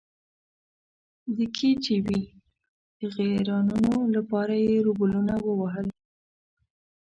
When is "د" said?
1.35-1.37, 2.99-3.01